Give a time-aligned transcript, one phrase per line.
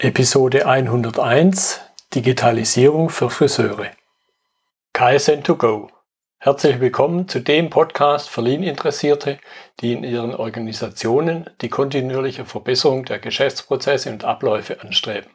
[0.00, 1.80] Episode 101
[2.14, 3.90] Digitalisierung für Friseure.
[4.94, 5.88] KSN2Go.
[6.38, 9.40] Herzlich willkommen zu dem Podcast für Lean-Interessierte,
[9.80, 15.32] die in ihren Organisationen die kontinuierliche Verbesserung der Geschäftsprozesse und Abläufe anstreben,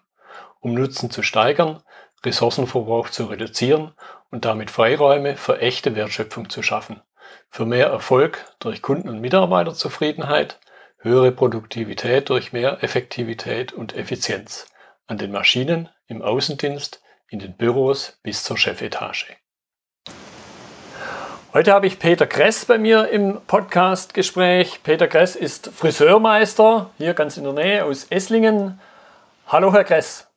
[0.62, 1.84] um Nutzen zu steigern,
[2.25, 3.91] Ressourcenverbrauch zu reduzieren
[4.32, 7.02] und damit Freiräume für echte Wertschöpfung zu schaffen,
[7.50, 10.57] für mehr Erfolg durch Kunden- und Mitarbeiterzufriedenheit,
[11.04, 14.67] höhere Produktivität durch mehr Effektivität und Effizienz
[15.05, 19.35] an den Maschinen, im Außendienst, in den Büros bis zur Chefetage.
[21.53, 24.81] Heute habe ich Peter Gress bei mir im Podcastgespräch.
[24.81, 28.80] Peter Gress ist Friseurmeister hier ganz in der Nähe aus Esslingen.
[29.47, 30.27] Hallo, Herr Gress.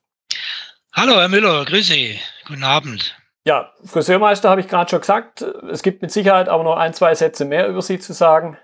[0.92, 2.18] Hallo, Herr Müller, grüße.
[2.48, 3.16] Guten Abend.
[3.44, 5.42] Ja, Friseurmeister habe ich gerade schon gesagt.
[5.70, 8.58] Es gibt mit Sicherheit aber noch ein, zwei Sätze mehr über Sie zu sagen.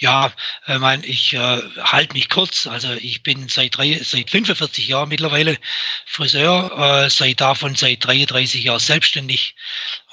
[0.00, 0.32] Ja,
[0.66, 2.66] ich meine, ich äh, halte mich kurz.
[2.66, 5.58] Also ich bin seit drei, seit 45 Jahren mittlerweile
[6.06, 9.54] Friseur, äh, seit davon seit 33 Jahren selbstständig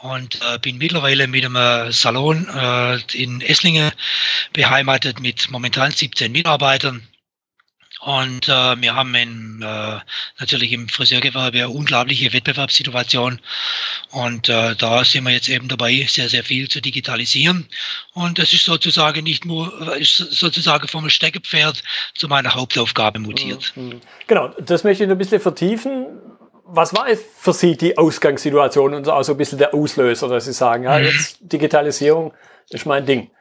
[0.02, 3.94] und äh, bin mittlerweile mit einem Salon äh, in Esslingen
[4.52, 7.08] beheimatet mit momentan 17 Mitarbeitern.
[8.08, 10.00] Und äh, wir haben in, äh,
[10.40, 13.42] natürlich im Friseurgewerbe eine unglaubliche Wettbewerbssituation.
[14.12, 17.68] Und äh, da sind wir jetzt eben dabei, sehr, sehr viel zu digitalisieren.
[18.14, 21.84] Und das ist sozusagen nicht nur, ist sozusagen vom Steckepferd
[22.16, 23.74] zu meiner Hauptaufgabe mutiert.
[23.76, 24.00] Mhm.
[24.26, 26.06] Genau, das möchte ich noch ein bisschen vertiefen.
[26.64, 30.54] Was war für Sie die Ausgangssituation und auch so ein bisschen der Auslöser, dass Sie
[30.54, 31.08] sagen, ja, mhm.
[31.08, 32.34] jetzt Digitalisierung
[32.70, 33.32] ist mein Ding?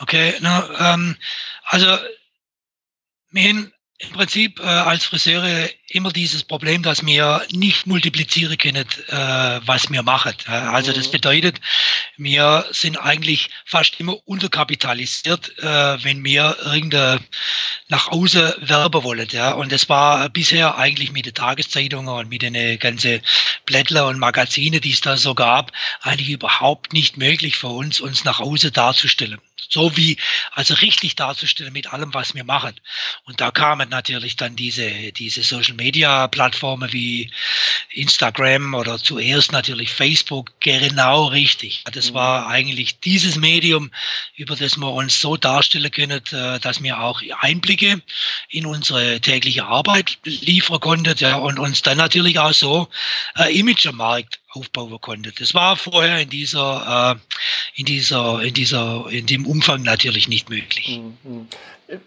[0.00, 1.14] Okay, na, ähm,
[1.66, 1.86] also
[3.34, 9.60] haben im Prinzip äh, als Friseure immer dieses Problem, dass wir nicht multiplizieren können, äh,
[9.66, 10.34] was wir machen.
[10.46, 11.12] Also das mhm.
[11.12, 11.60] bedeutet,
[12.16, 17.20] wir sind eigentlich fast immer unterkapitalisiert, äh, wenn wir irgendeine
[17.88, 19.28] nach außen werben wollen.
[19.32, 19.52] Ja.
[19.52, 23.20] Und das war bisher eigentlich mit den Tageszeitungen und mit den ganzen
[23.66, 28.24] Blättler und Magazine, die es da so gab, eigentlich überhaupt nicht möglich für uns, uns
[28.24, 29.40] nach außen darzustellen
[29.70, 30.16] so wie
[30.52, 32.74] also richtig darzustellen mit allem, was wir machen.
[33.24, 37.30] Und da kamen natürlich dann diese, diese Social Media Plattformen wie
[37.92, 41.84] Instagram oder zuerst natürlich Facebook genau richtig.
[41.92, 42.14] Das mhm.
[42.14, 43.90] war eigentlich dieses Medium,
[44.36, 48.02] über das wir uns so darstellen können, äh, dass wir auch Einblicke
[48.50, 52.88] in unsere tägliche Arbeit liefern konnten ja, und uns dann natürlich auch so
[53.38, 55.32] äh, Image am Markt aufbauen konnte.
[55.38, 60.50] Das war vorher in dieser, äh, in dieser, in dieser, in dem Umfang natürlich nicht
[60.50, 61.00] möglich.
[61.24, 61.48] Mhm.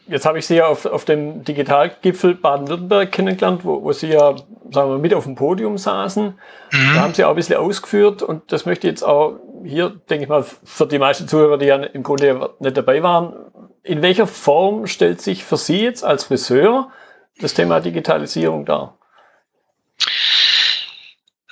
[0.08, 4.36] Jetzt habe ich Sie ja auf, auf dem Digitalgipfel Baden-Württemberg kennengelernt, wo, wo Sie ja,
[4.72, 6.26] sagen wir, mit auf dem Podium saßen.
[6.26, 6.92] Mhm.
[6.96, 10.24] Da haben Sie auch ein bisschen ausgeführt und das möchte ich jetzt auch hier, denke
[10.24, 13.34] ich mal, für die meisten Zuhörer, die ja im Grunde nicht dabei waren,
[13.84, 16.90] in welcher Form stellt sich für Sie jetzt als Friseur
[17.40, 18.98] das Thema Digitalisierung dar?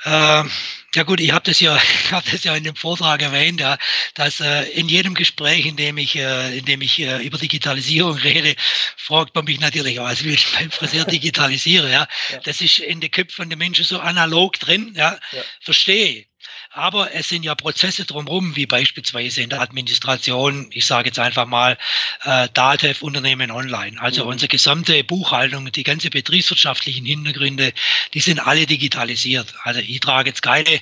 [0.06, 0.50] Ähm
[0.94, 1.76] ja gut, ich habe das ja,
[2.06, 3.78] ich habe das ja in dem Vortrag erwähnt, ja,
[4.16, 8.18] dass äh, in jedem Gespräch, in dem ich, äh, in dem ich äh, über Digitalisierung
[8.18, 8.56] rede,
[8.98, 11.92] fragt man mich natürlich, was will ich beim Friseur digitalisieren?
[11.92, 12.08] Ja?
[12.32, 12.40] ja.
[12.44, 15.42] Das ist in den Köpfen der Menschen so analog drin, ja, ja.
[15.62, 16.26] verstehe.
[16.74, 21.46] Aber es sind ja Prozesse drumherum, wie beispielsweise in der Administration, ich sage jetzt einfach
[21.46, 21.78] mal
[22.24, 24.00] äh, DATEV Unternehmen Online.
[24.00, 24.30] Also mhm.
[24.30, 27.74] unsere gesamte Buchhaltung, die ganze betriebswirtschaftlichen Hintergründe,
[28.14, 29.54] die sind alle digitalisiert.
[29.64, 30.80] Also ich trage jetzt keine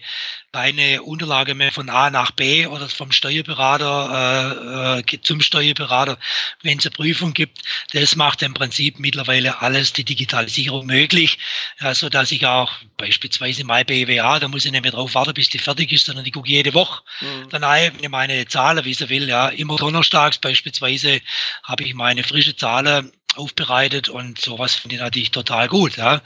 [0.52, 6.18] keine Unterlage mehr von A nach B oder vom Steuerberater äh, äh, zum Steuerberater,
[6.64, 7.60] wenn es eine Prüfung gibt.
[7.94, 11.38] Das macht im Prinzip mittlerweile alles die Digitalisierung möglich,
[11.80, 15.34] ja, so dass ich auch beispielsweise mein BWA, da muss ich nicht mehr drauf warten,
[15.34, 17.50] bis die fertig ist, sondern ich gucke jede Woche mhm.
[17.50, 21.22] dann wenn ich meine Zahlen, wie sie will, ja, immer donnerstags beispielsweise
[21.64, 25.98] habe ich meine frische Zahlen aufbereitet und sowas finde ich natürlich total gut.
[25.98, 26.22] Ja.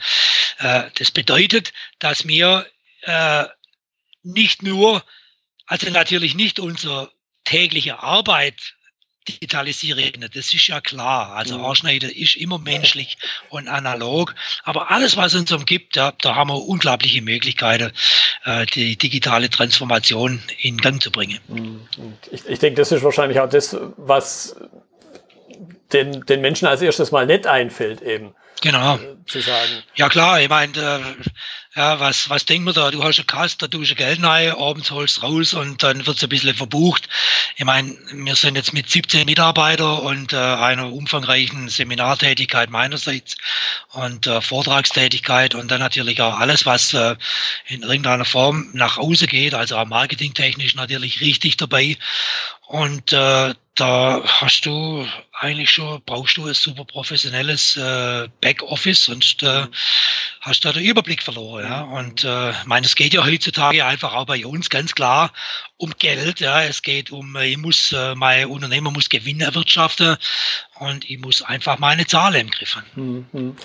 [0.58, 2.66] Äh, das bedeutet, dass mir
[3.02, 3.44] äh,
[4.24, 5.04] nicht nur,
[5.66, 7.10] also natürlich nicht unsere
[7.44, 8.74] tägliche Arbeit
[9.28, 11.32] digitalisieren, das ist ja klar.
[11.32, 11.98] Also mhm.
[12.14, 13.16] Ist immer menschlich
[13.48, 14.34] und analog.
[14.64, 17.92] Aber alles, was uns umgibt, ja, da haben wir unglaubliche Möglichkeiten,
[18.44, 21.38] äh, die digitale Transformation in Gang zu bringen.
[21.48, 21.80] Mhm.
[22.30, 24.56] Ich, ich denke, das ist wahrscheinlich auch das, was
[25.92, 28.34] den, den Menschen als erstes mal nicht einfällt eben.
[28.60, 28.98] Genau.
[29.26, 29.82] Zu sagen.
[29.94, 31.00] Ja klar, ich meine, äh,
[31.76, 32.90] ja, was, was denkt man da?
[32.92, 36.22] Du hast eine Kasse, da tust du Geld rein, abends holst raus und dann wird's
[36.22, 37.08] ein bisschen verbucht.
[37.56, 43.36] Ich meine, wir sind jetzt mit 17 Mitarbeitern und äh, einer umfangreichen Seminartätigkeit meinerseits
[43.90, 47.16] und äh, Vortragstätigkeit und dann natürlich auch alles, was äh,
[47.66, 51.96] in irgendeiner Form nach außen geht, also auch marketingtechnisch natürlich richtig dabei.
[52.66, 59.42] Und äh, da hast du eigentlich schon, brauchst du ein super professionelles äh, Backoffice, sonst
[59.42, 59.66] äh,
[60.40, 61.64] hast du da den Überblick verloren.
[61.64, 61.82] Ja?
[61.82, 65.32] Und äh, meine, es geht ja heutzutage einfach auch bei uns ganz klar
[65.76, 66.40] um Geld.
[66.40, 70.16] Ja, es geht um, ich muss, äh, mein Unternehmer muss Gewinn erwirtschaften
[70.78, 73.56] und ich muss einfach meine Zahlen im Griff haben.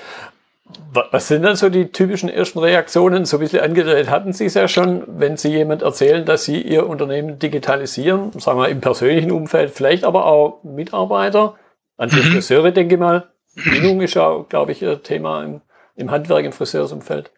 [1.11, 3.25] Was sind dann so die typischen ersten Reaktionen?
[3.25, 6.61] So ein bisschen angedeutet hatten Sie es ja schon, wenn Sie jemand erzählen, dass Sie
[6.61, 11.55] Ihr Unternehmen digitalisieren, sagen wir im persönlichen Umfeld, vielleicht aber auch Mitarbeiter,
[11.97, 12.33] an die mhm.
[12.33, 13.29] Friseure, denke ich mal.
[13.55, 15.61] Bindung ist ja, glaube ich, Thema im,
[15.95, 17.31] im Handwerk, im Friseursumfeld.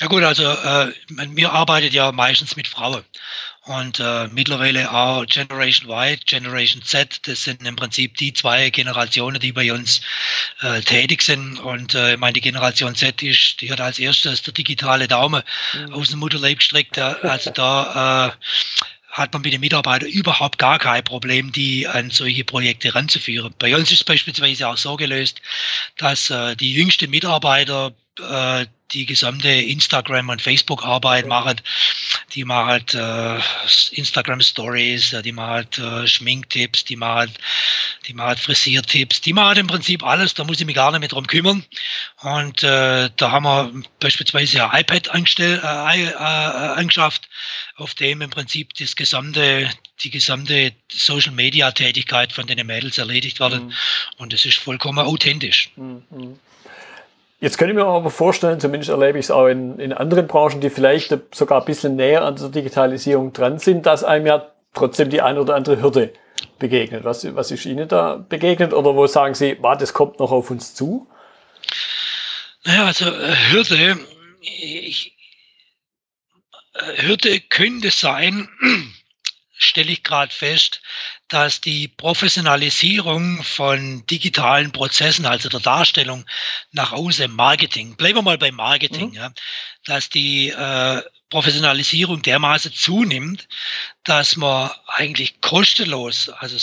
[0.00, 3.04] Ja gut, also äh, wir arbeitet ja meistens mit Frauen
[3.68, 9.40] und äh, mittlerweile auch Generation Y, Generation Z, das sind im Prinzip die zwei Generationen,
[9.40, 10.00] die bei uns
[10.60, 11.58] äh, tätig sind.
[11.58, 15.42] Und äh, ich meine, die Generation Z ist, die hat als erstes der digitale Daumen
[15.74, 15.92] mhm.
[15.92, 16.98] aus dem Mutterleib gestreckt.
[16.98, 18.32] Also da äh,
[19.10, 23.52] hat man mit den Mitarbeitern überhaupt gar kein Problem, die an solche Projekte ranzuführen.
[23.58, 25.42] Bei uns ist es beispielsweise auch so gelöst,
[25.96, 31.60] dass äh, die jüngsten Mitarbeiter äh, die gesamte Instagram- und Facebook-Arbeit machen.
[32.34, 33.38] Die machen halt, äh,
[33.92, 37.32] Instagram-Stories, die machen halt äh, Schminktipps, die machen,
[38.06, 41.00] die machen halt Frisiertipps, die machen im Prinzip alles, da muss ich mich gar nicht
[41.00, 41.64] mehr drum kümmern.
[42.22, 47.28] Und äh, da haben wir beispielsweise ein iPad angestellt, äh, äh, angeschafft,
[47.76, 49.70] auf dem im Prinzip das gesamte,
[50.00, 53.62] die gesamte Social-Media-Tätigkeit von den Mädels erledigt wird.
[53.62, 53.72] Mhm.
[54.16, 55.70] Und das ist vollkommen authentisch.
[55.76, 56.38] Mhm.
[57.40, 60.60] Jetzt könnte ich mir aber vorstellen, zumindest erlebe ich es auch in, in anderen Branchen,
[60.60, 65.08] die vielleicht sogar ein bisschen näher an der Digitalisierung dran sind, dass einem ja trotzdem
[65.08, 66.12] die eine oder andere Hürde
[66.58, 67.04] begegnet.
[67.04, 68.72] Was, was ist Ihnen da begegnet?
[68.72, 71.08] Oder wo sagen Sie, wow, das kommt noch auf uns zu?
[72.64, 73.98] Naja, also äh, Hürde,
[74.40, 75.16] ich,
[76.74, 78.48] äh, Hürde könnte sein,
[79.58, 80.80] stelle ich gerade fest,
[81.28, 86.24] dass die Professionalisierung von digitalen Prozessen, also der Darstellung
[86.72, 89.14] nach außen, Marketing, bleiben wir mal beim Marketing, mhm.
[89.14, 89.32] ja,
[89.84, 93.48] dass die äh, Professionalisierung dermaßen zunimmt,
[94.04, 96.56] dass man eigentlich kostenlos, also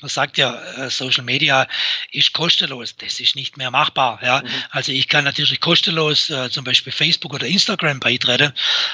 [0.00, 1.66] man sagt ja, äh, Social Media
[2.12, 4.20] ist kostenlos, das ist nicht mehr machbar.
[4.22, 4.42] Ja?
[4.42, 4.48] Mhm.
[4.70, 8.52] Also ich kann natürlich kostenlos äh, zum Beispiel Facebook oder Instagram beitreten,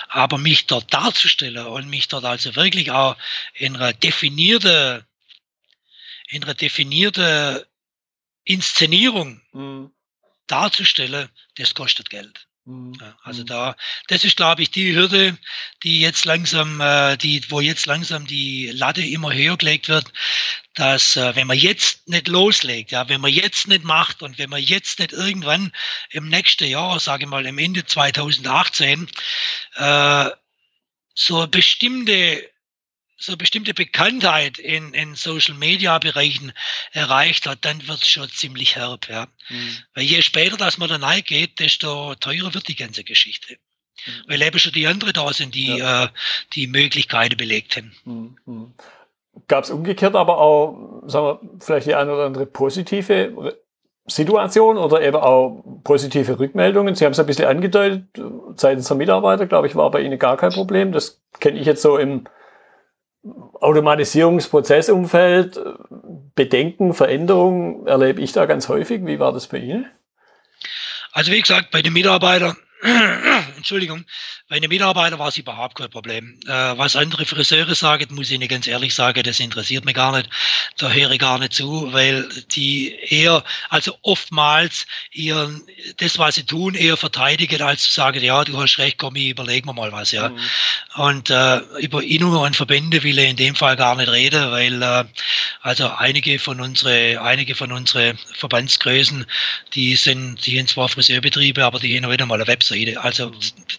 [0.09, 3.17] aber mich dort darzustellen und mich dort also wirklich auch
[3.53, 5.07] in einer definierte,
[6.29, 7.69] in einer definierte
[8.45, 9.93] Inszenierung mhm.
[10.47, 12.47] darzustellen, das kostet Geld.
[12.65, 12.93] Mhm.
[13.01, 13.47] Ja, also mhm.
[13.47, 13.77] da,
[14.09, 15.37] das ist, glaube ich, die Hürde,
[15.83, 20.13] die jetzt langsam, äh, die, wo jetzt langsam die Latte immer höher gelegt wird,
[20.75, 24.51] dass äh, wenn man jetzt nicht loslegt, ja, wenn man jetzt nicht macht und wenn
[24.51, 25.73] man jetzt nicht irgendwann
[26.11, 29.11] im nächsten Jahr, sage ich mal, im Ende 2018,
[29.77, 30.31] äh,
[31.15, 32.50] so bestimmte
[33.21, 36.53] so bestimmte Bekanntheit in, in Social Media Bereichen
[36.93, 39.29] erreicht hat, dann wird es schon ziemlich herb, ja.
[39.51, 39.77] Mhm.
[39.95, 43.55] Weil je später das man dann reingeht, desto teurer wird die ganze Geschichte.
[44.07, 44.11] Mhm.
[44.27, 46.05] Weil eben schon die anderen da sind, die ja.
[46.05, 46.09] äh,
[46.55, 47.93] die Möglichkeiten belegt haben.
[48.47, 48.75] Mhm.
[49.47, 53.59] Gab es umgekehrt aber auch, sagen wir, vielleicht die eine oder andere positive
[54.07, 56.95] Situation oder eben auch positive Rückmeldungen?
[56.95, 58.05] Sie haben es ein bisschen angedeutet,
[58.57, 60.91] seitens der Mitarbeiter, glaube ich, war bei Ihnen gar kein Problem.
[60.93, 62.25] Das kenne ich jetzt so im
[63.23, 65.61] Automatisierungsprozessumfeld,
[66.35, 69.05] Bedenken, Veränderungen erlebe ich da ganz häufig.
[69.05, 69.87] Wie war das bei Ihnen?
[71.13, 72.57] Also wie gesagt, bei den Mitarbeitern
[73.61, 74.05] Entschuldigung,
[74.49, 76.39] bei den Mitarbeitern war es überhaupt kein Problem.
[76.47, 80.17] Äh, was andere Friseure sagen, muss ich Ihnen ganz ehrlich sagen, das interessiert mich gar
[80.17, 80.31] nicht.
[80.79, 85.63] Da höre ich gar nicht zu, weil die eher, also oftmals ihren,
[85.99, 89.29] das, was sie tun, eher verteidigen, als zu sagen, ja, du hast recht, komm, ich
[89.29, 90.31] überlege mir mal was, ja.
[90.31, 90.39] Mhm.
[90.95, 94.83] Und äh, über Innungen und Verbände will ich in dem Fall gar nicht reden, weil
[94.83, 95.05] äh,
[95.61, 99.27] also einige von unsere, einige von unsere Verbandsgrößen,
[99.75, 103.01] die sind, die sind zwar Friseurbetriebe, aber die haben wieder mal eine Webseite.
[103.01, 103.31] Also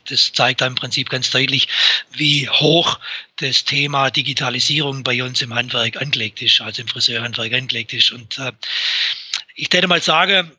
[0.09, 1.67] das zeigt im Prinzip ganz deutlich,
[2.11, 2.99] wie hoch
[3.37, 8.11] das Thema Digitalisierung bei uns im Handwerk angelegt ist, also im Friseurhandwerk angelegt ist.
[8.11, 8.51] Und äh,
[9.55, 10.51] ich würde mal sagen,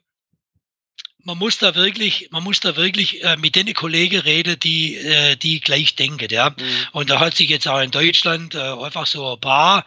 [1.24, 5.36] man muss da wirklich, man muss da wirklich äh, mit den Kollegen reden, die, äh,
[5.36, 6.50] die gleich denken, ja.
[6.50, 6.56] Mhm.
[6.92, 9.84] Und da hat sich jetzt auch in Deutschland äh, einfach so ein paar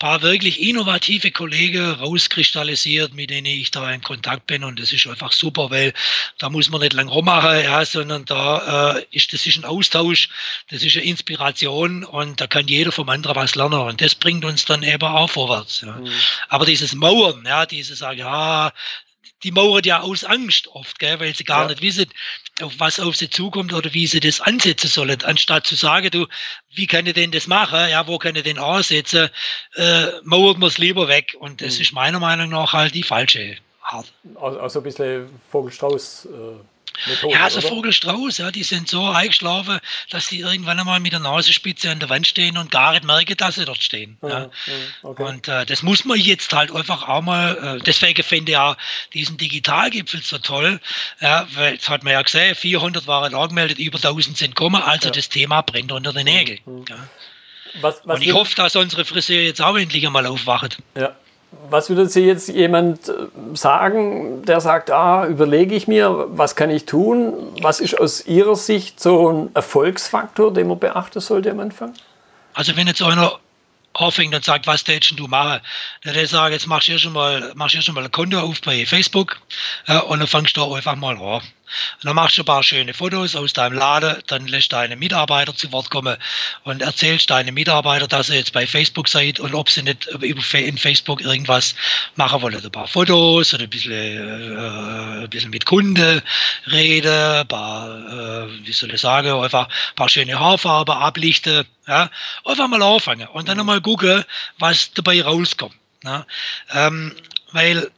[0.00, 4.64] paar wirklich innovative Kollegen rauskristallisiert, mit denen ich da in Kontakt bin.
[4.64, 5.92] Und das ist einfach super, weil
[6.38, 10.28] da muss man nicht lang rummachen, ja, sondern da äh, ist das ist ein Austausch,
[10.70, 13.78] das ist eine Inspiration und da kann jeder vom anderen was lernen.
[13.78, 15.82] Und das bringt uns dann eben auch vorwärts.
[15.82, 15.92] Ja.
[15.92, 16.10] Mhm.
[16.48, 18.72] Aber dieses Mauern, ja, dieses sagen, ja,
[19.42, 21.68] die mauern ja aus Angst oft, gell, weil sie gar ja.
[21.68, 22.06] nicht wissen,
[22.60, 26.26] auf was auf sie zukommt oder wie sie das ansetzen sollen, anstatt zu sagen, du,
[26.74, 29.30] wie kann ich denn das machen, ja, wo kann ich denn ansetzen,
[29.76, 31.36] äh, mauert man es lieber weg.
[31.38, 31.82] Und das mhm.
[31.82, 34.12] ist meiner Meinung nach halt die falsche Art.
[34.34, 36.26] Also, also ein bisschen Vogelstrauß.
[36.26, 39.80] Äh Methode, ja, so Vogelstrauß, ja, die sind so eingeschlafen,
[40.10, 43.36] dass sie irgendwann einmal mit der Nasenspitze an der Wand stehen und gar nicht merken,
[43.36, 44.18] dass sie dort stehen.
[44.22, 44.50] Ja, ja.
[45.02, 45.22] Okay.
[45.22, 48.76] Und äh, das muss man jetzt halt einfach auch mal, äh, deswegen finde ich auch
[49.14, 50.80] diesen Digitalgipfel so toll,
[51.20, 55.08] ja, weil, das hat man ja gesehen, 400 waren angemeldet, über 1000 sind gekommen, also
[55.08, 55.12] ja.
[55.12, 56.60] das Thema brennt unter den Nägeln.
[56.66, 56.84] Mhm.
[56.88, 57.08] Ja.
[57.80, 60.78] Was, was und ich hoffe, dass unsere Friseur jetzt auch endlich einmal aufwacht.
[60.96, 61.14] Ja,
[61.68, 63.12] was würde Sie jetzt jemand äh,
[63.54, 67.34] sagen, der sagt, ah, überlege ich mir, was kann ich tun?
[67.60, 71.94] Was ist aus Ihrer Sicht so ein Erfolgsfaktor, den man beachten sollte am Anfang?
[72.54, 73.38] Also wenn jetzt einer
[73.94, 75.60] anfängt und sagt, was tätst du machen?
[76.04, 78.38] Dann würde ich sagen, jetzt machst du schon mal, machst du schon mal ein Konto
[78.38, 79.40] auf bei Facebook
[79.86, 81.42] ja, und dann fängst du einfach mal an.
[82.02, 85.70] Dann machst du ein paar schöne Fotos aus deinem Laden, dann lässt deine Mitarbeiter zu
[85.72, 86.16] Wort kommen
[86.64, 90.78] und erzählst deine Mitarbeiter, dass ihr jetzt bei Facebook seid und ob sie nicht in
[90.78, 91.74] Facebook irgendwas
[92.16, 92.62] machen wollen.
[92.64, 96.22] Ein paar Fotos oder ein bisschen, äh, ein bisschen mit Kunden
[96.70, 101.64] reden, ein paar, äh, wie soll ich sagen, einfach ein paar schöne Haarfarben ablichten.
[101.86, 102.10] Ja?
[102.44, 104.24] Einfach mal anfangen und dann nochmal gucken,
[104.58, 105.74] was dabei rauskommt.
[106.04, 106.26] Ja?
[106.72, 107.14] Ähm,
[107.52, 107.90] weil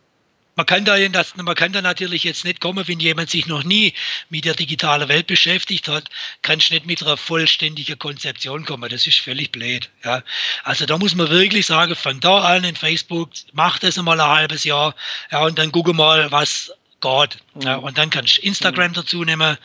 [0.55, 0.97] man kann, da,
[1.37, 3.95] man kann da natürlich jetzt nicht kommen, wenn jemand sich noch nie
[4.29, 6.09] mit der digitalen Welt beschäftigt hat,
[6.43, 8.91] kannst nicht mit einer vollständigen Konzeption kommen.
[8.91, 9.89] Das ist völlig blöd.
[10.05, 10.23] Ja.
[10.65, 14.29] Also da muss man wirklich sagen, fang da an in Facebook, mach das einmal ein
[14.29, 14.95] halbes Jahr
[15.31, 17.39] ja, und dann gucke mal, was geht.
[17.65, 17.85] Ja, mhm.
[17.85, 18.95] und dann kannst du Instagram mhm.
[18.95, 19.57] dazu nehmen,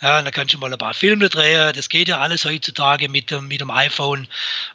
[0.00, 1.72] ja, dann kannst du mal ein paar Filme drehen.
[1.74, 4.28] Das geht ja alles heutzutage mit dem, mit dem iPhone.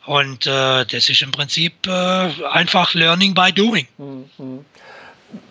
[0.06, 3.88] Und äh, das ist im Prinzip äh, einfach Learning by Doing.
[3.98, 4.66] Mhm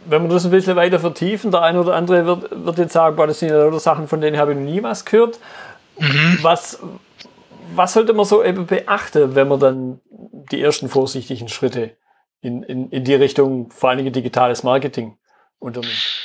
[0.06, 3.16] wenn wir das ein bisschen weiter vertiefen, der eine oder andere wird, wird jetzt sagen,
[3.16, 5.38] boah, das sind ja lauter Sachen, von denen habe ich noch nie was gehört.
[5.98, 6.38] Mhm.
[6.42, 6.80] Was,
[7.74, 10.00] was sollte man so eben beachten, wenn man dann
[10.50, 11.96] die ersten vorsichtigen Schritte
[12.40, 15.18] in, in, in die Richtung, vor allen Dingen digitales Marketing
[15.58, 16.17] unternimmt?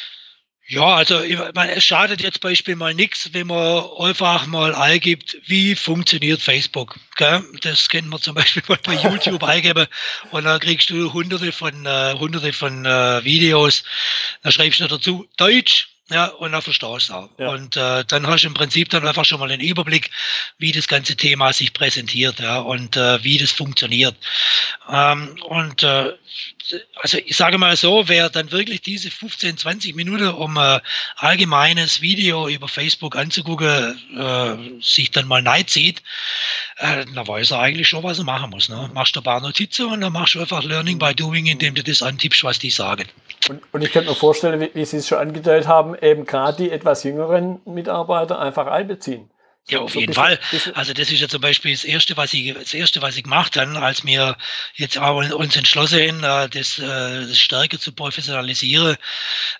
[0.68, 1.22] Ja, also
[1.54, 6.98] meine, es schadet jetzt Beispiel mal nichts, wenn man einfach mal eingibt, wie funktioniert Facebook.
[7.18, 7.44] Gell?
[7.62, 9.88] Das kennen wir zum Beispiel mal bei YouTube eingeben
[10.32, 13.84] und dann kriegst du hunderte von äh, hunderte von äh, Videos.
[14.42, 17.30] Da schreibst du dazu Deutsch, ja, und dann verstehst du auch.
[17.38, 17.50] Ja.
[17.50, 20.12] Und äh, dann hast du im Prinzip dann einfach schon mal einen Überblick,
[20.58, 24.16] wie das ganze Thema sich präsentiert, ja, und äh, wie das funktioniert.
[24.90, 26.14] Ähm, und äh,
[27.02, 30.80] also ich sage mal so, wer dann wirklich diese 15, 20 Minuten, um äh,
[31.16, 36.02] allgemeines Video über Facebook anzugucken, äh, sich dann mal neid sieht,
[36.78, 38.70] äh, dann weiß er eigentlich schon, was er machen muss.
[38.70, 38.90] Ne?
[38.94, 41.84] Machst du ein paar Notizen und dann machst du einfach Learning by Doing, indem du
[41.84, 43.08] das antippst, was die sagen.
[43.50, 46.58] Und, und ich könnte mir vorstellen, wie, wie Sie es schon angedeutet haben, eben gerade
[46.58, 49.30] die etwas jüngeren Mitarbeiter einfach einbeziehen.
[49.70, 50.40] Ja, auf so jeden bisschen, Fall.
[50.52, 50.76] Bisschen.
[50.76, 53.56] Also das ist ja zum Beispiel das erste, was ich das erste, was ich gemacht
[53.56, 54.38] habe, als wir
[54.76, 58.98] jetzt auch uns entschlossen äh, das, äh, das stärker zu professionalisieren,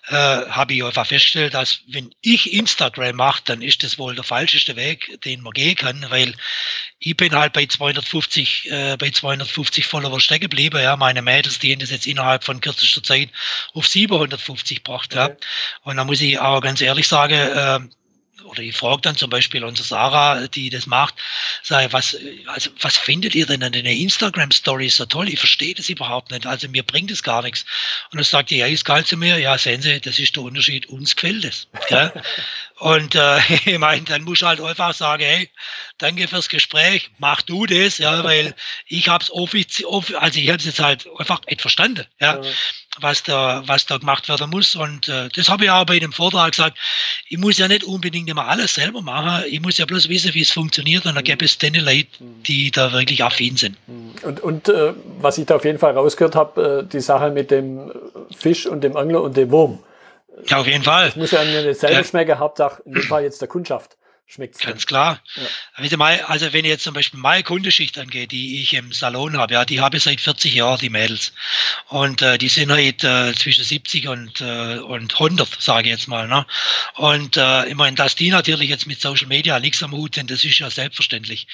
[0.08, 4.24] äh, habe ich einfach festgestellt, dass wenn ich Instagram mache, dann ist das wohl der
[4.24, 6.34] falscheste Weg, den man gehen kann, weil
[6.98, 10.82] ich bin halt bei 250 äh, bei 250 Follower stecken geblieben.
[10.82, 13.30] Ja, meine Mädels, die haben das jetzt innerhalb von kürzester Zeit
[13.72, 15.14] auf 750 gebracht.
[15.14, 15.30] Okay.
[15.30, 15.36] Ja.
[15.82, 17.80] Und da muss ich auch ganz ehrlich sagen, äh,
[18.44, 21.14] oder ich frage dann zum Beispiel unsere Sarah, die das macht,
[21.62, 25.28] sage, was, also, was findet ihr denn an den Instagram-Stories so toll?
[25.28, 26.46] Ich verstehe das überhaupt nicht.
[26.46, 27.64] Also mir bringt es gar nichts.
[28.10, 30.42] Und dann sagt die, ja, ist geil zu mir, ja, sehen Sie, das ist der
[30.42, 31.68] Unterschied, uns gefällt es.
[32.78, 35.50] Und äh, ich meine, dann muss ich halt einfach sagen, hey,
[35.98, 38.54] danke fürs Gespräch, mach du das, ja, weil
[38.86, 42.50] ich habe es offiziell, also ich habe es jetzt halt einfach nicht verstanden, ja, ja,
[43.00, 44.76] was da, was da gemacht werden muss.
[44.76, 46.78] Und äh, das habe ich auch bei dem Vortrag gesagt.
[47.28, 49.44] Ich muss ja nicht unbedingt immer alles selber machen.
[49.48, 51.06] Ich muss ja bloß wissen, wie es funktioniert.
[51.06, 53.76] Und dann gibt es dann Leute, die da wirklich affin sind.
[54.22, 57.50] Und, und äh, was ich da auf jeden Fall rausgehört habe, äh, die Sache mit
[57.50, 57.92] dem
[58.36, 59.80] Fisch und dem Angler und dem Wurm.
[60.46, 61.08] Ja, auf jeden Fall.
[61.08, 62.04] Es muss ja nicht selber ja.
[62.04, 65.20] schmecken, Hauptsache in dem Fall jetzt der Kundschaft schmeckt Ganz klar.
[65.36, 65.96] Ja.
[65.96, 69.54] Mal, also wenn ich jetzt zum Beispiel meine Kundenschicht angeht, die ich im Salon habe,
[69.54, 71.32] ja, die habe ich seit 40 Jahren, die Mädels.
[71.88, 76.08] Und äh, die sind halt äh, zwischen 70 und, äh, und 100, sage ich jetzt
[76.08, 76.26] mal.
[76.26, 76.46] Ne?
[76.94, 80.30] Und äh, ich meine, dass die natürlich jetzt mit Social Media nichts am Hut sind,
[80.30, 81.46] das ist ja selbstverständlich.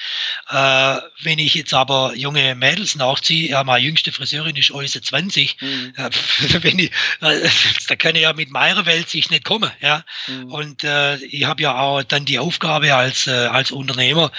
[0.49, 5.61] Äh, wenn ich jetzt aber junge Mädels nachziehe, ja, meine jüngste Friseurin ist äußerst 20,
[5.61, 5.93] mhm.
[5.97, 6.09] äh,
[6.63, 7.49] wenn ich, äh,
[7.87, 9.71] da kann ich ja mit meiner Welt sich nicht kommen.
[9.81, 10.03] Ja?
[10.27, 10.51] Mhm.
[10.51, 14.31] Und äh, ich habe ja auch dann die Aufgabe, Aufgabe als, äh, als Unternehmer,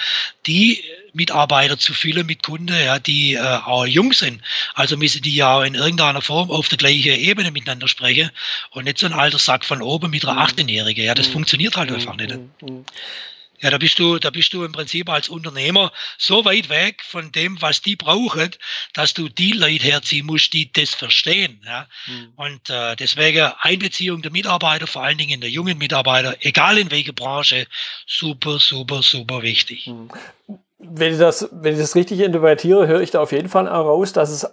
[0.47, 4.41] die Mitarbeiter zu füllen mit Kunden, ja, die äh, auch jung sind.
[4.75, 8.31] Also müssen die ja in irgendeiner Form auf der gleichen Ebene miteinander sprechen
[8.71, 11.03] und nicht so ein alter Sack von oben mit einer 18-Jährigen.
[11.03, 11.33] Ja, das mhm.
[11.33, 12.33] funktioniert halt einfach nicht.
[13.63, 17.31] Ja, da bist du, da bist du im Prinzip als Unternehmer so weit weg von
[17.31, 18.49] dem, was die brauchen,
[18.93, 21.61] dass du die Leute herziehen musst, die das verstehen.
[21.65, 21.87] Ja?
[22.05, 22.33] Mhm.
[22.35, 27.13] Und äh, deswegen Einbeziehung der Mitarbeiter, vor allen Dingen der jungen Mitarbeiter, egal in welcher
[27.13, 27.65] Branche,
[28.05, 29.87] super, super, super wichtig.
[29.87, 30.09] Mhm.
[30.77, 34.11] Wenn ich das, wenn ich das richtig interpretiere, höre ich da auf jeden Fall heraus,
[34.11, 34.45] dass es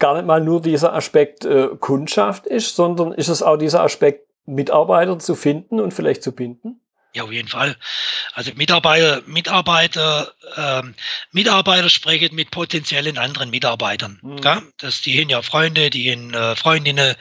[0.00, 4.26] gar nicht mal nur dieser Aspekt äh, Kundschaft ist, sondern ist es auch dieser Aspekt
[4.44, 6.80] Mitarbeiter zu finden und vielleicht zu binden?
[7.12, 7.76] Ja, auf jeden Fall.
[8.34, 10.94] Also Mitarbeiter, Mitarbeiter, ähm,
[11.32, 14.20] Mitarbeiter sprechen mit potenziellen anderen Mitarbeitern.
[14.22, 14.38] Mhm.
[14.44, 14.62] Ja?
[14.78, 17.16] Das, die haben ja Freunde, die haben äh, Freundinnen,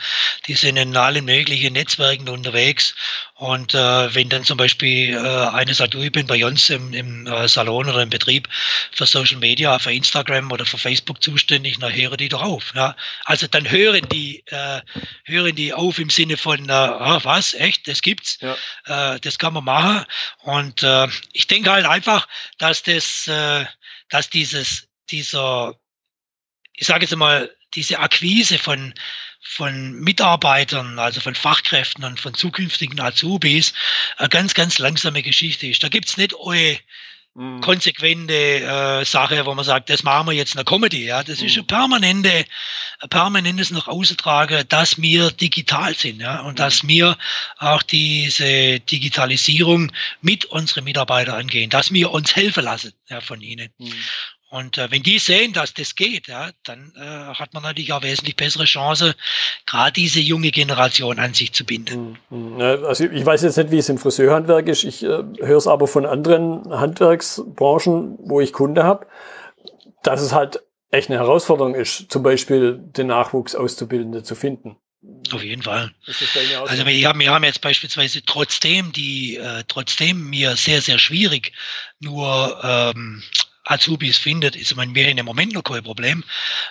[0.46, 2.94] die sind in allen möglichen Netzwerken unterwegs.
[3.34, 6.94] Und äh, wenn dann zum Beispiel äh, eine sagt, du, ich bin bei uns im,
[6.94, 8.48] im äh, Salon oder im Betrieb
[8.92, 12.74] für Social Media, für Instagram oder für Facebook zuständig, na hören die doch auf.
[12.76, 12.96] Ja?
[13.26, 14.82] Also dann hören die, äh,
[15.24, 19.16] hören die auf im Sinne von, äh, ah, was, echt, das gibt's, ja.
[19.16, 20.06] äh, das kann man machen machen.
[20.40, 23.66] Und äh, ich denke halt einfach, dass das, äh,
[24.10, 25.76] dass dieses, dieser,
[26.74, 28.94] ich sage jetzt mal, diese Akquise von,
[29.42, 33.74] von Mitarbeitern, also von Fachkräften und von zukünftigen Azubis,
[34.18, 35.84] eine ganz, ganz langsame Geschichte ist.
[35.84, 36.80] Da gibt's nicht eure
[37.34, 37.62] mhm.
[37.62, 41.06] konsequente äh, Sache, wo man sagt, das machen wir jetzt eine Comedy.
[41.06, 41.48] Ja, das mhm.
[41.48, 42.46] ist eine permanente,
[43.00, 46.58] ein permanentes nach außen tragen, dass wir digital sind, ja, und mhm.
[46.58, 47.18] dass wir
[47.58, 53.70] auch diese Digitalisierung mit unseren Mitarbeitern angehen, dass wir uns helfen lassen ja, von ihnen.
[54.52, 54.58] Mhm.
[54.58, 58.04] Und äh, wenn die sehen, dass das geht, ja, dann äh, hat man natürlich auch
[58.04, 59.16] wesentlich bessere Chance,
[59.66, 62.18] gerade diese junge Generation an sich zu binden.
[62.30, 62.86] Hm, hm.
[62.86, 64.84] Also ich weiß jetzt nicht, wie es im Friseurhandwerk ist.
[64.84, 69.08] Ich äh, höre es aber von anderen Handwerksbranchen, wo ich Kunde habe,
[70.04, 74.78] dass es halt echt eine Herausforderung ist, zum Beispiel den Nachwuchs Auszubildende zu finden.
[75.32, 75.92] Auf jeden Fall.
[76.68, 81.54] Also wir haben, wir haben jetzt beispielsweise trotzdem die, äh, trotzdem mir sehr, sehr schwierig,
[82.00, 83.24] nur ähm,
[83.66, 86.24] Azubis findet, ist mein, mir im Moment noch kein Problem,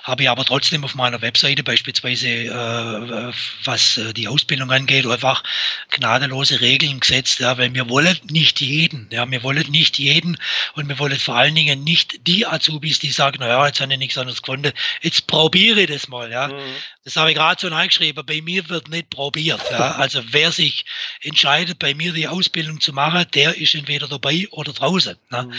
[0.02, 3.32] habe ich aber trotzdem auf meiner Webseite beispielsweise, äh,
[3.64, 5.42] was äh, die Ausbildung angeht, einfach
[5.90, 10.38] gnadenlose Regeln gesetzt, ja, weil wir wollen nicht jeden, ja, wir wollen nicht jeden
[10.74, 13.98] und wir wollen vor allen Dingen nicht die Azubis, die sagen, naja, jetzt habe ich
[13.98, 14.72] nichts anderes gefunden,
[15.02, 16.48] jetzt probiere ich das mal, ja.
[16.48, 16.74] Mhm.
[17.08, 19.92] Das habe ich gerade so eingeschrieben, bei mir wird nicht probiert, ja.
[19.96, 20.84] Also wer sich
[21.22, 25.44] entscheidet, bei mir die Ausbildung zu machen, der ist entweder dabei oder draußen, ne?
[25.44, 25.52] Mhm.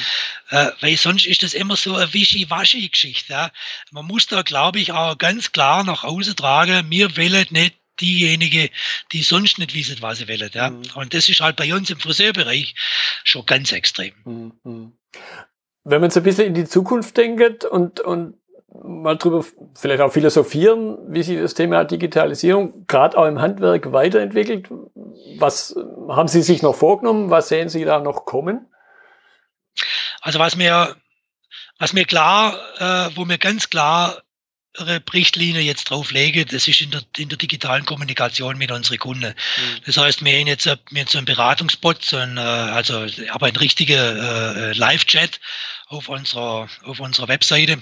[0.50, 3.34] Äh, weil sonst ist das immer so eine Wischi-Waschi-Geschichte.
[3.34, 3.52] Ja.
[3.90, 8.70] Man muss da, glaube ich, auch ganz klar nach Hause tragen, wir wollen nicht diejenige,
[9.12, 10.52] die sonst nicht wissen, was sie wollen.
[10.54, 10.70] Ja.
[10.70, 10.84] Mhm.
[10.94, 12.76] Und das ist halt bei uns im Friseurbereich
[13.24, 14.14] schon ganz extrem.
[14.24, 14.94] Mhm.
[15.84, 18.39] Wenn man so ein bisschen in die Zukunft denkt und, und
[18.84, 19.44] mal drüber
[19.76, 24.70] vielleicht auch philosophieren, wie sich das Thema Digitalisierung gerade auch im Handwerk weiterentwickelt.
[25.38, 25.76] Was
[26.10, 27.30] haben Sie sich noch vorgenommen?
[27.30, 28.68] Was sehen Sie da noch kommen?
[30.22, 30.96] Also was mir
[31.80, 34.22] was mir klar, äh, wo mir ganz klar
[34.78, 39.30] Richtlinie jetzt drauflege, das ist in der, in der digitalen Kommunikation mit unseren Kunden.
[39.30, 39.82] Mhm.
[39.86, 43.48] Das heißt, wir haben jetzt, wir haben so einen Beratungsbot, so ein, äh, also aber
[43.48, 45.40] ein richtiger äh, Live-Chat
[45.88, 47.82] auf unserer, auf unserer Webseite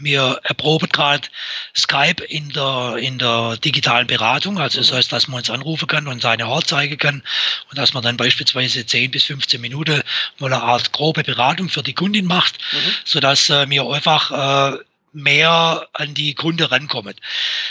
[0.00, 1.28] wir erproben gerade
[1.76, 4.58] Skype in der, in der digitalen Beratung.
[4.58, 7.22] Also das heißt, dass man uns anrufen kann und seine Art zeigen kann
[7.70, 10.02] und dass man dann beispielsweise 10 bis 15 Minuten
[10.38, 12.94] mal eine Art grobe Beratung für die Kundin macht, mhm.
[13.04, 14.78] sodass äh, wir einfach äh,
[15.12, 17.14] mehr an die Kunde rankommen.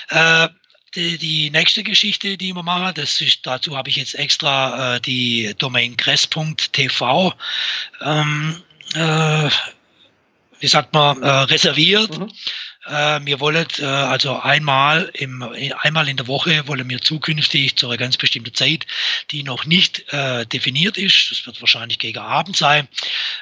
[0.10, 0.50] Äh,
[0.96, 5.02] die, die nächste Geschichte, die wir machen, das ist, dazu habe ich jetzt extra äh,
[5.02, 7.34] die Domain kress.tv
[8.02, 8.64] ähm,
[8.96, 9.50] äh,
[10.60, 12.18] wie sagt man, äh, reserviert.
[12.18, 12.32] Mhm.
[12.86, 15.44] Äh, wir wollen äh, also einmal im
[15.80, 18.86] einmal in der Woche wollen wir zukünftig zu einer ganz bestimmten Zeit,
[19.32, 22.88] die noch nicht äh, definiert ist, das wird wahrscheinlich gegen Abend sein,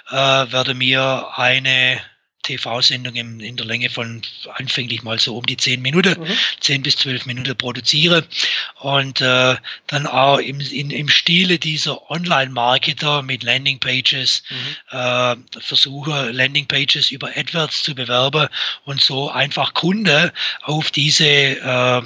[0.09, 2.01] äh, werden wir eine
[2.47, 4.21] TV-Sendung in, in, der Länge von
[4.55, 6.37] anfänglich mal so um die zehn Minuten, mhm.
[6.59, 8.25] zehn bis zwölf Minuten produziere
[8.79, 9.55] und äh,
[9.87, 14.97] dann auch im, in, im Stile dieser Online-Marketer mit Landing-Pages mhm.
[14.97, 18.47] äh, versuche, Landing-Pages über AdWords zu bewerben
[18.85, 20.33] und so einfach Kunde
[20.63, 22.01] auf diese äh,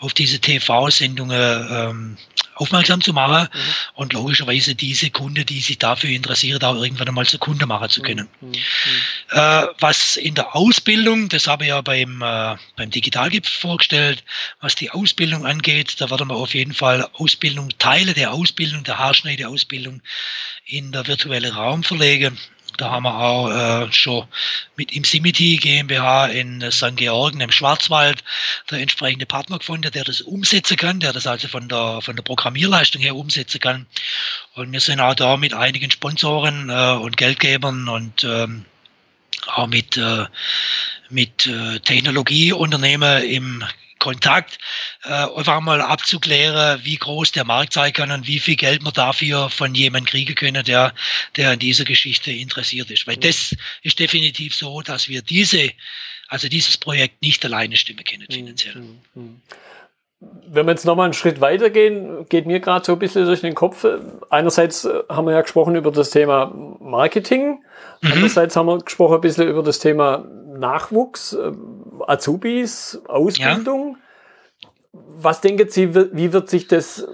[0.00, 2.18] auf diese TV-Sendungen ähm,
[2.56, 3.58] aufmerksam zu machen mhm.
[3.94, 8.02] und logischerweise diese Kunde, die sich dafür interessiert, auch irgendwann einmal zu Kunde machen zu
[8.02, 8.28] können.
[8.40, 8.48] Mhm.
[8.48, 8.56] mhm.
[9.30, 14.24] Äh, was in der Ausbildung, das habe ich ja beim, äh, beim Digitalgipfel vorgestellt,
[14.60, 18.98] was die Ausbildung angeht, da werden wir auf jeden Fall Ausbildung, Teile der Ausbildung, der
[18.98, 20.02] Haarschneideausbildung
[20.64, 22.38] in der virtuelle Raum verlegen.
[22.76, 24.26] Da haben wir auch äh, schon
[24.76, 26.96] mit Imsimity GmbH in St.
[26.96, 28.22] Georgen im Schwarzwald
[28.70, 32.22] der entsprechende Partner gefunden, der das umsetzen kann, der das also von der, von der
[32.22, 33.86] Programmierleistung her umsetzen kann.
[34.54, 38.64] Und wir sind auch da mit einigen Sponsoren äh, und Geldgebern und ähm,
[39.46, 40.26] auch mit, äh,
[41.10, 43.64] mit äh, Technologieunternehmen im
[44.06, 44.58] Kontakt,
[45.02, 48.92] äh, einfach mal abzuklären, wie groß der Markt sein kann und wie viel Geld man
[48.92, 50.94] dafür von jemandem kriegen können, der,
[51.34, 53.08] der an dieser Geschichte interessiert ist.
[53.08, 55.72] Weil das ist definitiv so, dass wir diese,
[56.28, 58.76] also dieses Projekt nicht alleine stimmen können finanziell.
[58.76, 59.42] Mhm.
[60.20, 63.54] Wenn wir jetzt nochmal einen Schritt weitergehen, geht mir gerade so ein bisschen durch den
[63.54, 63.86] Kopf.
[64.30, 67.62] Einerseits äh, haben wir ja gesprochen über das Thema Marketing.
[68.00, 68.12] Mhm.
[68.12, 71.52] Andererseits haben wir gesprochen ein bisschen über das Thema Nachwuchs, äh,
[72.06, 73.98] Azubis, Ausbildung.
[73.98, 74.70] Ja.
[74.92, 77.06] Was denken Sie, wie wird sich das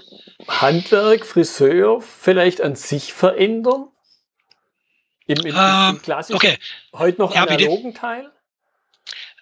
[0.46, 3.88] Handwerk, Friseur vielleicht an sich verändern?
[5.26, 6.58] Im, im, im ähm, klassischen, okay.
[6.92, 7.94] heute noch ja, analogen.
[7.94, 8.30] Teil?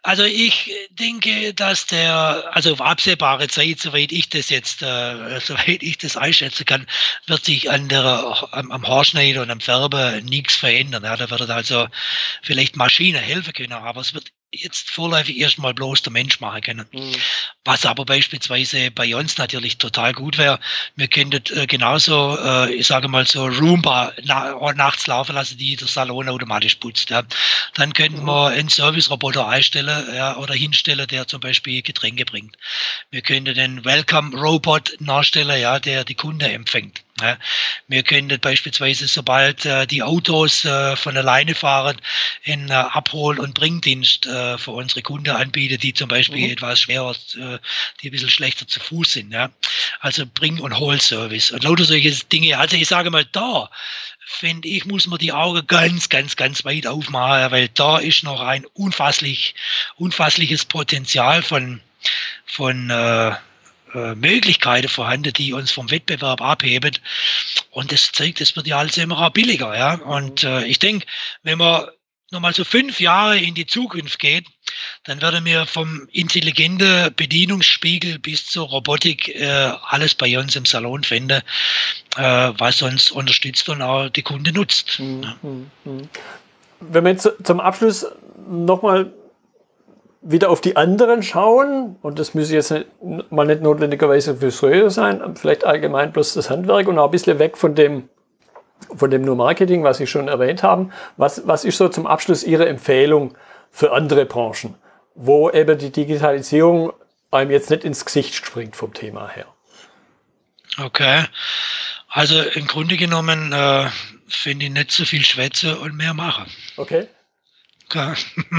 [0.03, 5.83] Also ich denke, dass der, also auf absehbare Zeit, soweit ich das jetzt, äh, soweit
[5.83, 6.87] ich das einschätzen kann,
[7.27, 11.05] wird sich an der, am, am Haarschneider und am Färber nichts verändern.
[11.05, 11.89] Ja, da wird also
[12.43, 16.87] vielleicht Maschinen helfen können, aber es wird jetzt vorläufig erstmal bloß der Mensch machen können.
[16.93, 17.15] Mhm.
[17.65, 20.59] Was aber beispielsweise bei uns natürlich total gut wäre,
[20.97, 25.77] wir könnten äh, genauso, äh, ich sage mal so Roomba na, nachts laufen lassen, die
[25.77, 27.11] der Salon automatisch putzt.
[27.11, 27.23] Ja.
[27.75, 28.27] Dann könnten mhm.
[28.27, 32.57] wir einen Service-Roboter einstellen ja, oder hinstellen, der zum Beispiel Getränke bringt.
[33.11, 37.03] Wir könnten den Welcome-Robot nachstellen, ja, der die Kunde empfängt.
[37.21, 37.39] Ja,
[37.89, 41.97] wir können beispielsweise, sobald äh, die Autos äh, von alleine fahren,
[42.47, 46.53] einen äh, Abhol- und Bringdienst für unsere Kunden anbieten, die zum Beispiel mhm.
[46.53, 49.33] etwas schwerer, die ein bisschen schlechter zu Fuß sind.
[49.33, 49.51] Ja?
[50.01, 52.59] Also Bring- und Hol-Service und lauter solche Dinge.
[52.59, 53.71] Also ich sage mal, da
[54.27, 58.41] finde ich, muss man die Augen ganz, ganz, ganz weit aufmachen, weil da ist noch
[58.41, 59.55] ein unfasslich,
[59.97, 61.81] unfassliches Potenzial von,
[62.47, 62.91] von
[63.95, 66.97] äh, Möglichkeiten vorhanden, die uns vom Wettbewerb abheben.
[67.71, 69.77] Und das zeigt, es wird ja alles immer billiger.
[69.77, 69.95] Ja?
[69.95, 71.07] Und äh, ich denke,
[71.43, 71.87] wenn man
[72.31, 74.47] nochmal so fünf Jahre in die Zukunft geht,
[75.05, 81.03] dann werden wir vom intelligenten Bedienungsspiegel bis zur Robotik äh, alles bei uns im Salon
[81.03, 81.43] finden,
[82.17, 85.01] äh, was uns unterstützt und auch die Kunde nutzt.
[85.01, 85.71] Mhm.
[85.85, 86.09] Mhm.
[86.81, 88.07] Wenn wir jetzt zum Abschluss
[88.49, 89.13] nochmal
[90.23, 92.87] wieder auf die anderen schauen, und das müsse jetzt nicht,
[93.31, 97.57] mal nicht notwendigerweise Friseure sein, vielleicht allgemein bloß das Handwerk und auch ein bisschen weg
[97.57, 98.09] von dem,
[98.95, 100.93] von dem nur Marketing, was Sie schon erwähnt haben.
[101.17, 103.35] Was, was ist so zum Abschluss Ihre Empfehlung
[103.71, 104.75] für andere Branchen,
[105.15, 106.93] wo eben die Digitalisierung
[107.31, 109.47] einem jetzt nicht ins Gesicht springt vom Thema her?
[110.79, 111.25] Okay.
[112.09, 113.87] Also im Grunde genommen äh,
[114.29, 116.47] finde ich nicht so viel Schwätze und mehr machen.
[116.77, 117.07] Okay.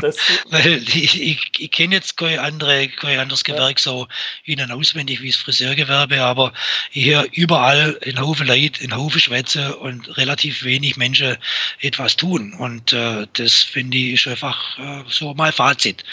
[0.01, 0.17] Das,
[0.49, 3.91] Weil ich, ich, ich kenne jetzt kein, andere, kein anderes Gewerk ja.
[3.91, 4.07] so
[4.45, 6.53] innen auswendig wie das Friseurgewerbe, aber
[6.91, 11.37] ich höre überall in Haufen Leid, in Haufen Schwätze und relativ wenig Menschen
[11.79, 12.53] etwas tun.
[12.53, 16.03] Und äh, das finde ich einfach äh, so mal Fazit.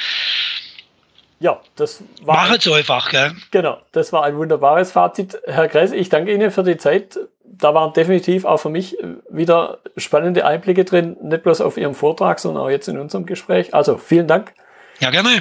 [1.40, 2.48] Ja, das war.
[2.48, 3.32] Mach es einfach, gell?
[3.52, 5.38] Genau, das war ein wunderbares Fazit.
[5.46, 7.18] Herr Kress, ich danke Ihnen für die Zeit
[7.56, 11.94] da waren definitiv auch für mich äh, wieder spannende Einblicke drin, nicht bloß auf Ihrem
[11.94, 13.74] Vortrag, sondern auch jetzt in unserem Gespräch.
[13.74, 14.52] Also vielen Dank.
[15.00, 15.40] Ja, gerne.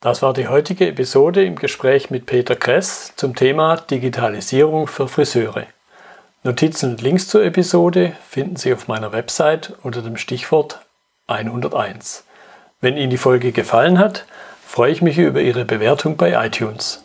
[0.00, 5.66] Das war die heutige Episode im Gespräch mit Peter Kress zum Thema Digitalisierung für Friseure.
[6.42, 10.80] Notizen und Links zur Episode finden Sie auf meiner Website unter dem Stichwort
[11.26, 12.24] 101.
[12.80, 14.24] Wenn Ihnen die Folge gefallen hat,
[14.66, 17.04] freue ich mich über Ihre Bewertung bei iTunes.